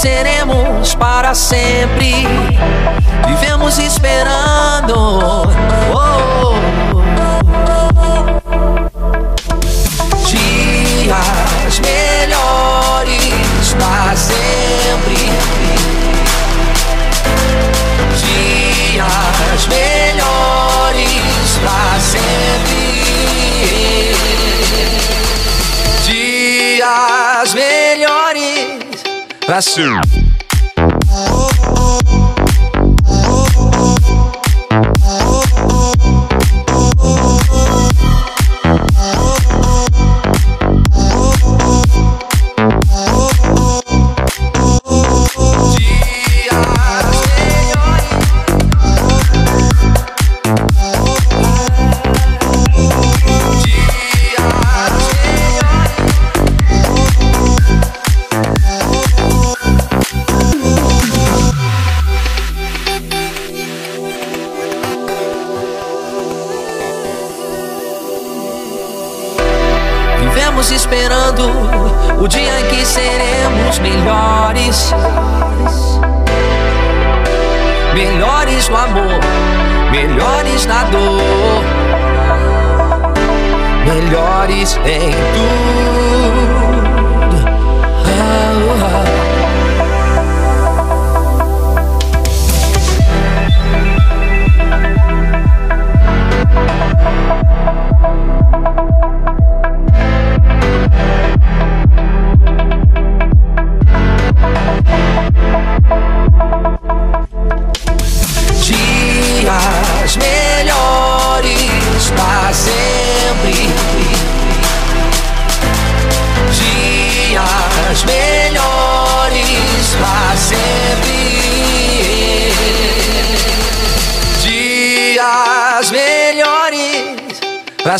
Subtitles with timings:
[0.00, 2.26] seremos para sempre.
[3.26, 5.42] Vivemos esperando.
[5.92, 6.56] Oh,
[6.92, 7.09] dias
[29.60, 30.00] para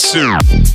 [0.01, 0.70] soon.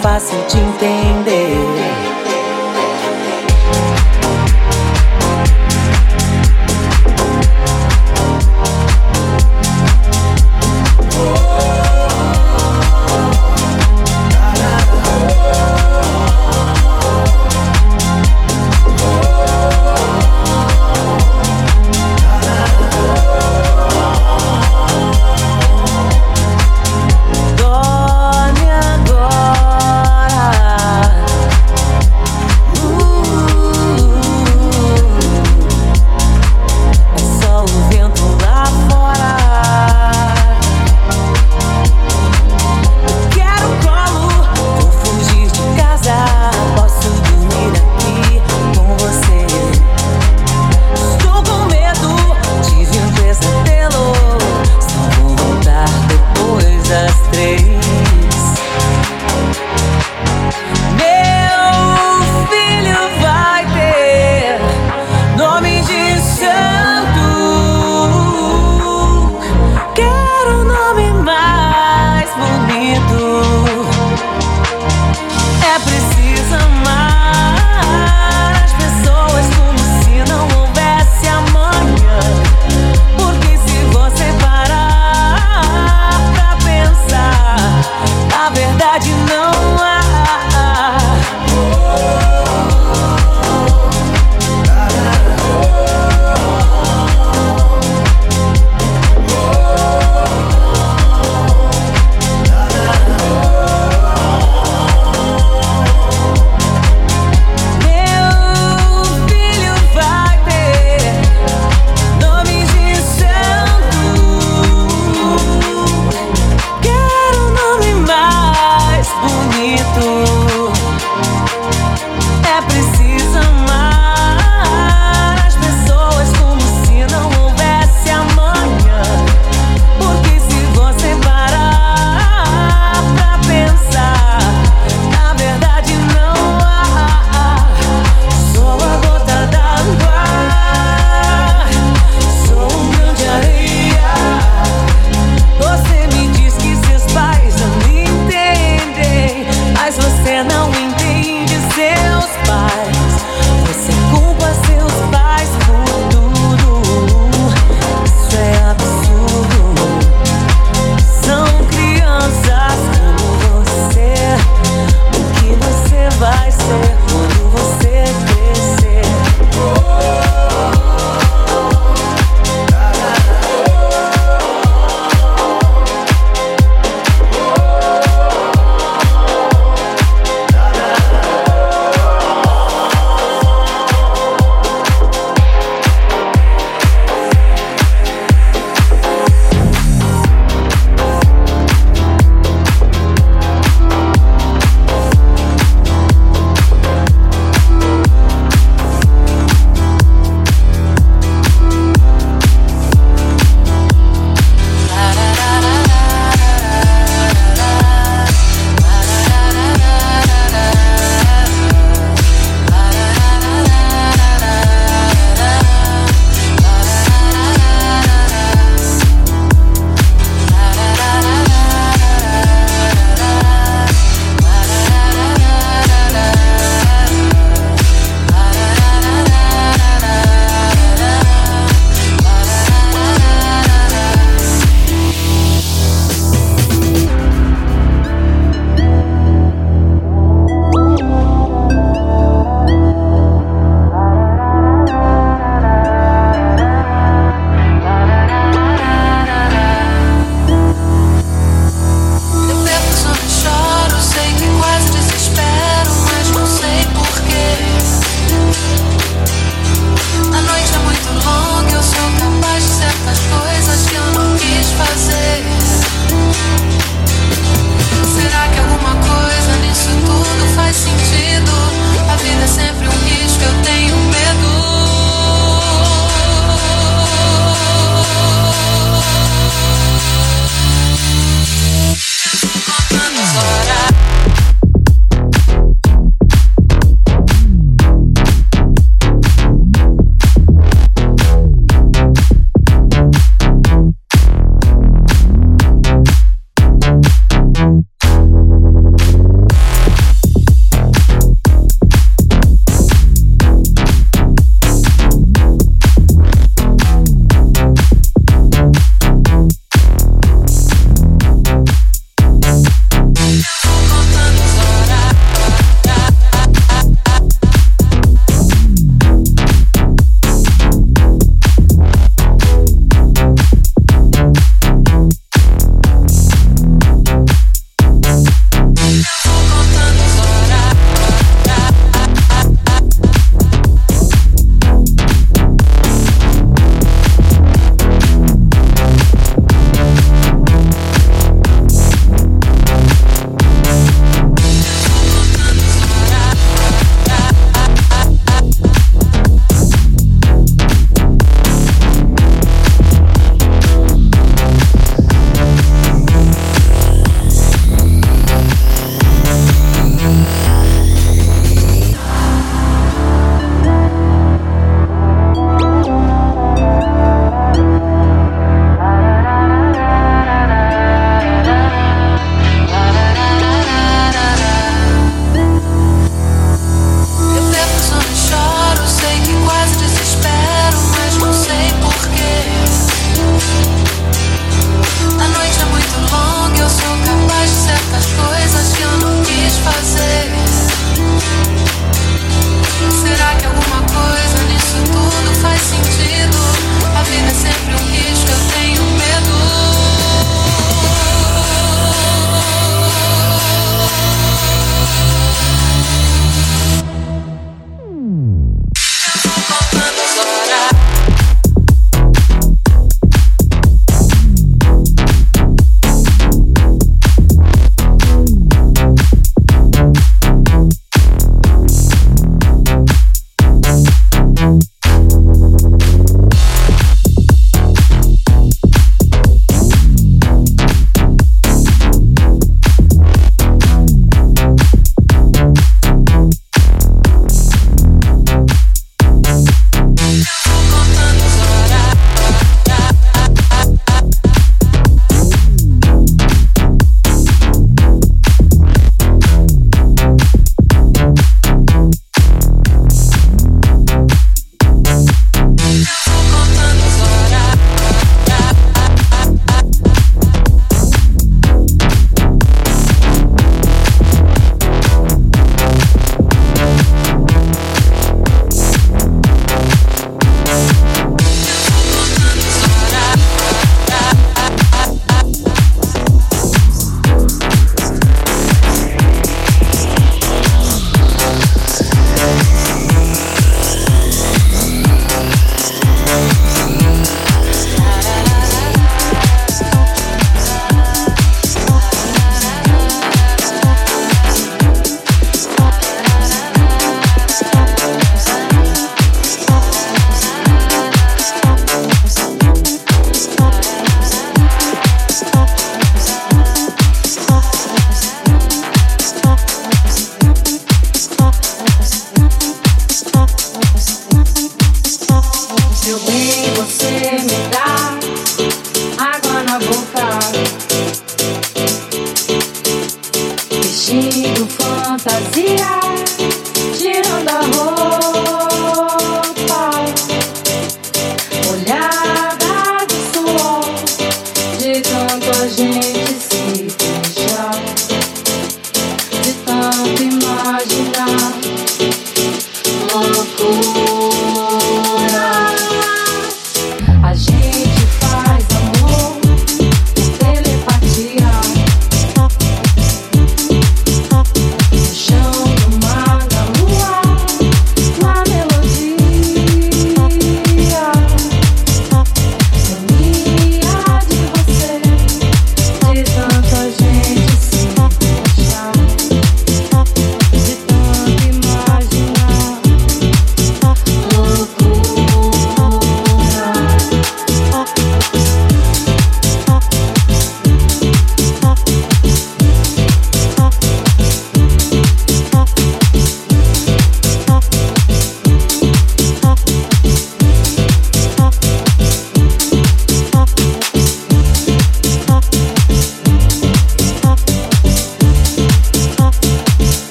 [0.00, 0.71] fácil de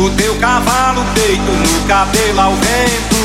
[0.00, 3.16] No teu cavalo, peito no cabelo ao vento.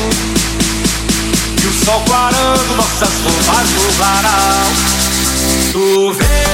[1.62, 4.66] E o sol clarando nossas roupas no varal.
[5.72, 6.45] Tu vens,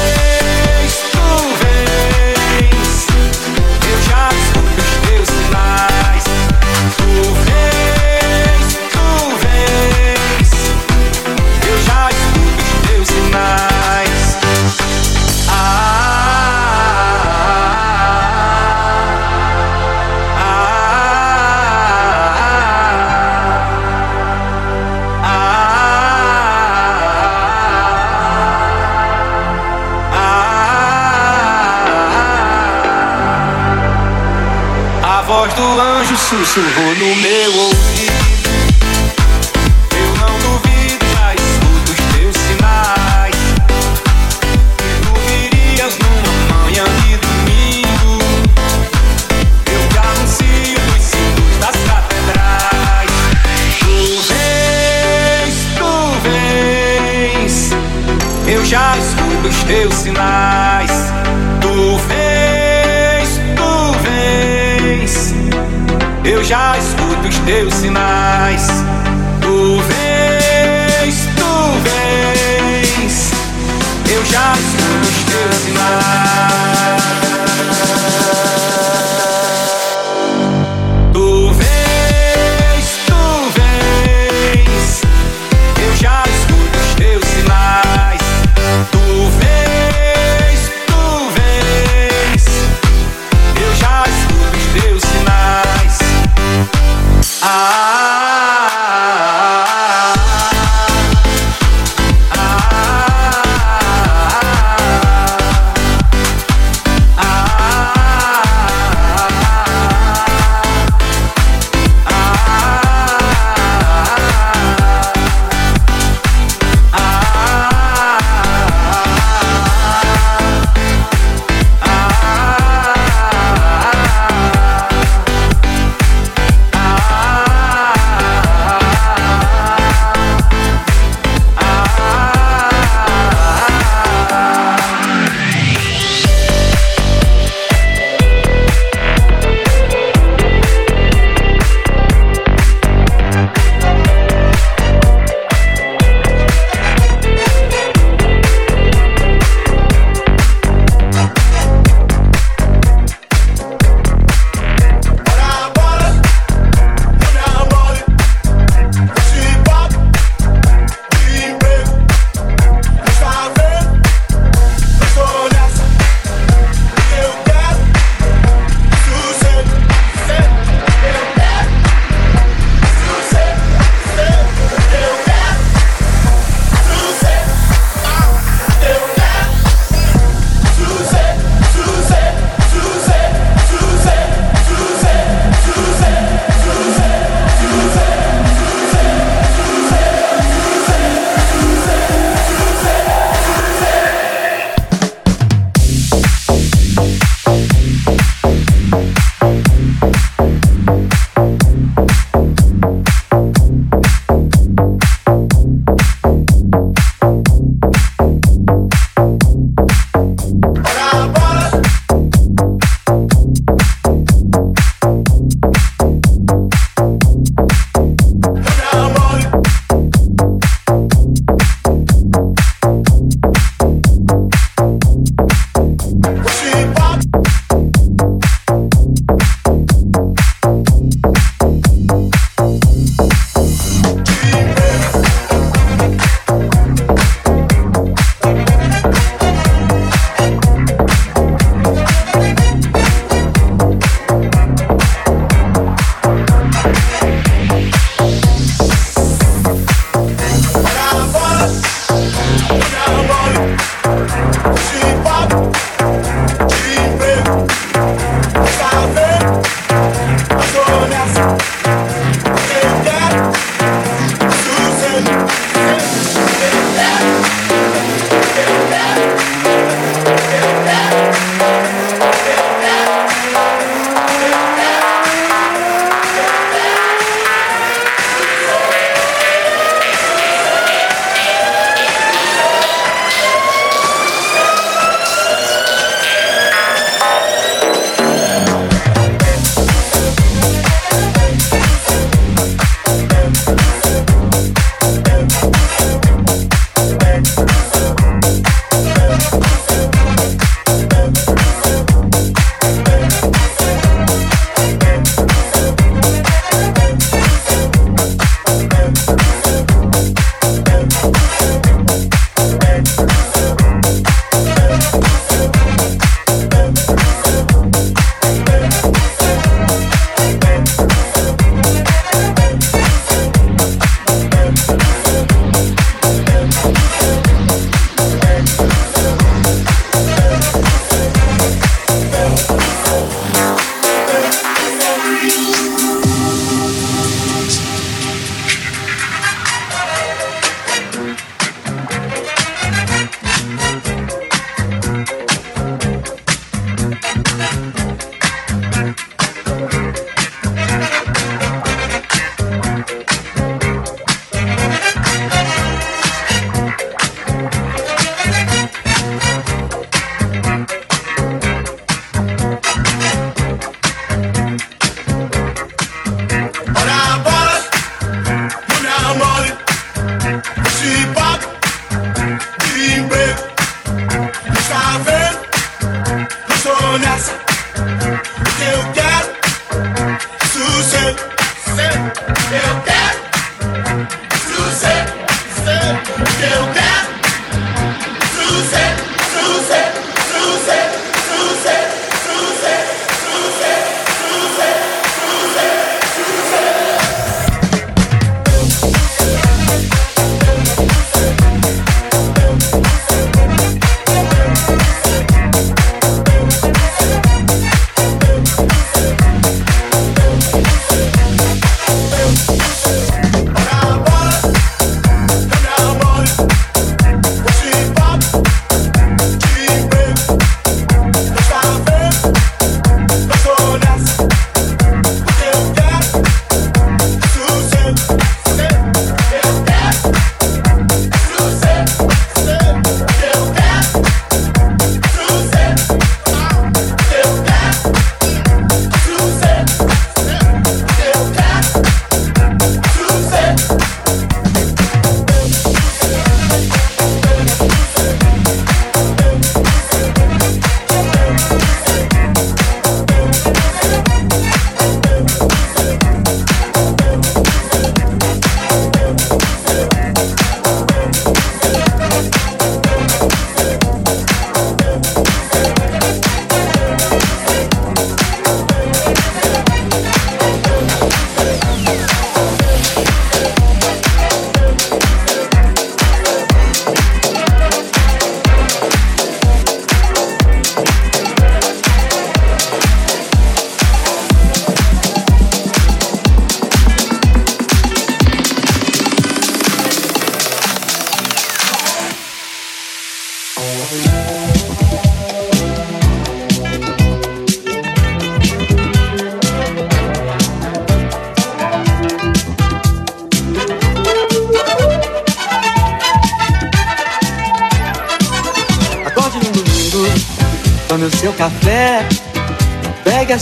[36.55, 37.32] su volumen.
[67.43, 67.85] Escuto os teus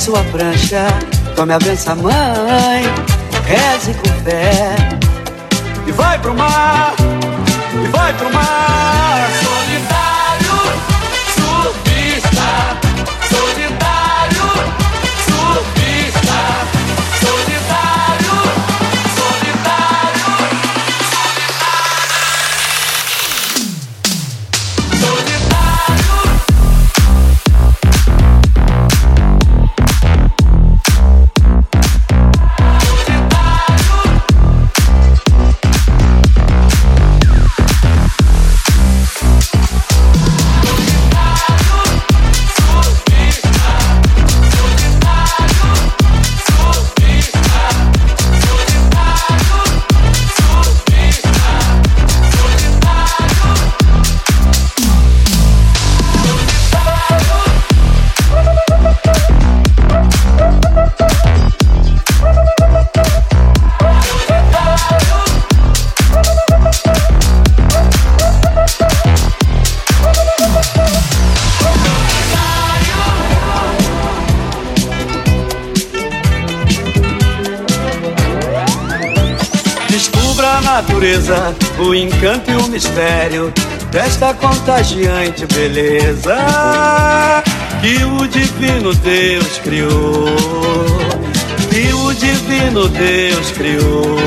[0.01, 0.87] sua prancha,
[1.37, 2.83] tome a benção, mãe,
[3.45, 4.70] reze com fé.
[84.91, 86.37] Contagiante beleza
[87.81, 90.27] que o divino Deus criou.
[91.71, 94.19] Que o divino Deus criou.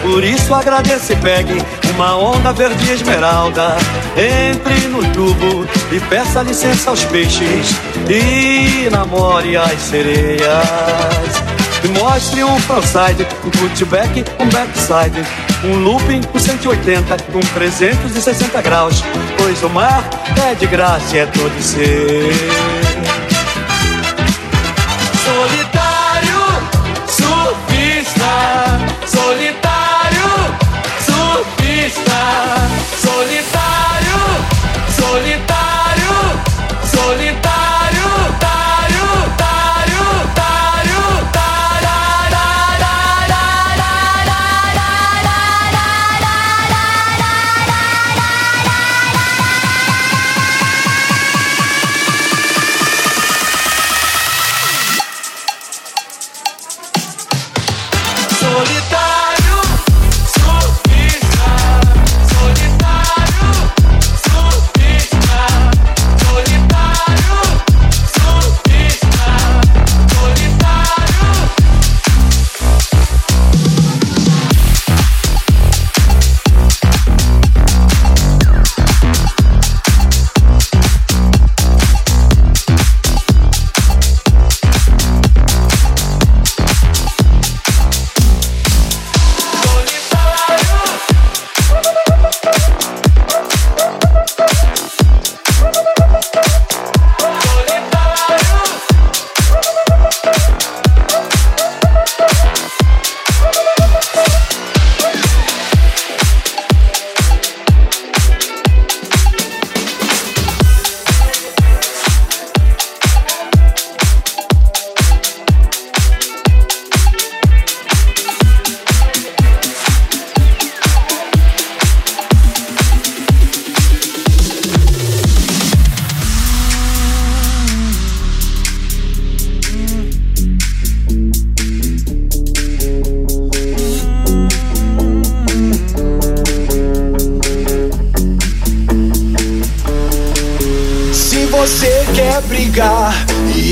[0.00, 1.62] Por isso agradeça e pegue
[1.94, 3.76] uma onda verde esmeralda.
[4.16, 7.70] Entre no tubo e peça licença aos peixes
[8.08, 11.42] e namore as sereias.
[11.84, 15.22] E mostre um frontside, um putback, um backside,
[15.64, 19.02] um looping com 180, com 360 graus.
[19.36, 20.08] Pois o mar
[20.48, 22.71] é de graça e é todo seu.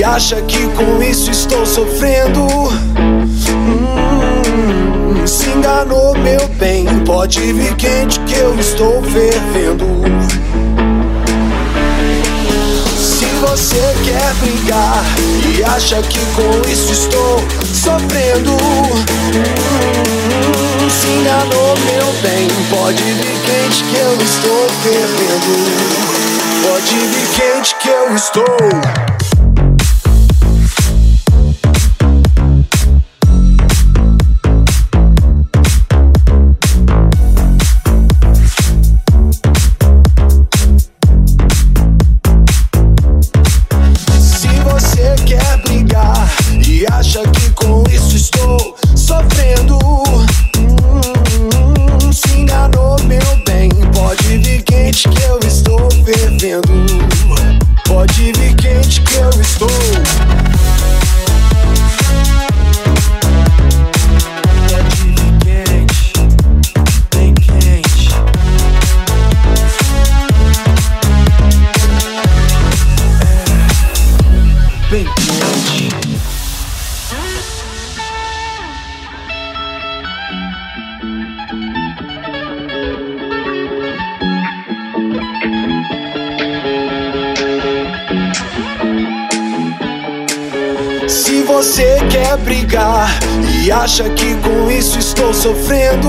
[0.04, 2.46] Acha que com isso estou sofrendo?
[3.48, 6.84] Hum, se enganou, meu bem.
[7.06, 9.86] Pode vir quente que eu estou fervendo.
[12.98, 15.02] Se você quer brigar
[15.48, 17.42] e acha que com isso estou
[17.72, 19.04] sofrendo, hum,
[20.90, 22.48] se enganou, meu bem.
[22.68, 26.29] Pode vir quente que eu estou fervendo.
[26.62, 29.09] Pode vir quente que eu estou.
[91.62, 93.10] Você quer brigar
[93.62, 96.08] e acha que com isso estou sofrendo,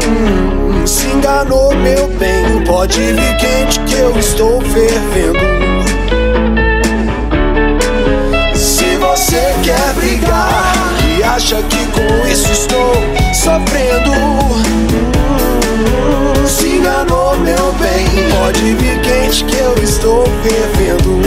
[0.00, 2.64] hum, se enganou, meu bem.
[2.64, 5.38] Pode vir quente que eu estou fervendo.
[8.54, 10.72] Se você quer brigar
[11.18, 12.94] e acha que com isso estou
[13.34, 14.12] sofrendo,
[15.74, 18.06] hum, se enganou, meu bem.
[18.30, 21.20] Pode vir quente que eu estou fervendo.